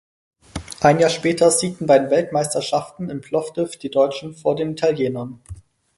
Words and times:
Ein 0.79 0.97
Jahr 0.99 1.11
später 1.11 1.51
siegten 1.51 1.85
bei 1.85 1.99
den 1.99 2.09
Weltmeisterschaften 2.09 3.11
in 3.11 3.21
Plowdiw 3.21 3.77
die 3.77 3.91
Deutschen 3.91 4.33
vor 4.35 4.55
den 4.55 4.71
Italienern. 4.71 5.39